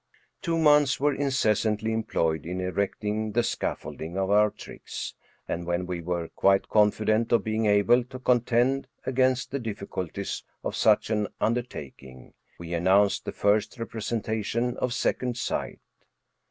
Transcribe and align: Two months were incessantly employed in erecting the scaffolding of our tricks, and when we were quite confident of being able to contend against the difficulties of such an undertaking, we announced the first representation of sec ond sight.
Two 0.41 0.57
months 0.57 0.99
were 0.99 1.13
incessantly 1.13 1.93
employed 1.93 2.43
in 2.43 2.59
erecting 2.59 3.33
the 3.33 3.43
scaffolding 3.43 4.17
of 4.17 4.31
our 4.31 4.49
tricks, 4.49 5.13
and 5.47 5.67
when 5.67 5.85
we 5.85 6.01
were 6.01 6.29
quite 6.29 6.69
confident 6.69 7.31
of 7.31 7.43
being 7.43 7.67
able 7.67 8.03
to 8.05 8.17
contend 8.17 8.87
against 9.05 9.51
the 9.51 9.59
difficulties 9.59 10.43
of 10.63 10.75
such 10.75 11.11
an 11.11 11.27
undertaking, 11.39 12.33
we 12.57 12.73
announced 12.73 13.25
the 13.25 13.31
first 13.31 13.77
representation 13.77 14.75
of 14.77 14.91
sec 14.91 15.21
ond 15.21 15.37
sight. 15.37 15.79